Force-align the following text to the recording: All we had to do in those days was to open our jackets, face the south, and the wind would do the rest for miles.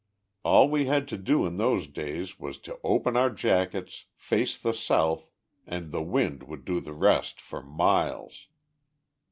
All 0.43 0.67
we 0.67 0.87
had 0.87 1.07
to 1.09 1.15
do 1.19 1.45
in 1.45 1.57
those 1.57 1.85
days 1.85 2.39
was 2.39 2.57
to 2.61 2.79
open 2.83 3.15
our 3.15 3.29
jackets, 3.29 4.05
face 4.15 4.57
the 4.57 4.73
south, 4.73 5.29
and 5.67 5.91
the 5.91 6.01
wind 6.01 6.41
would 6.41 6.65
do 6.65 6.79
the 6.79 6.95
rest 6.95 7.39
for 7.39 7.61
miles. 7.61 8.47